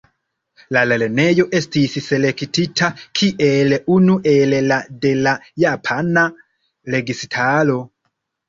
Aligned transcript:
La 0.75 0.81
lernejo 0.91 1.43
estis 1.59 1.97
selektita 2.05 2.89
kiel 3.21 3.77
unu 3.97 4.17
el 4.33 4.57
la 4.73 4.81
de 5.05 5.13
la 5.29 5.37
japana 5.67 6.25
registaro. 6.97 7.81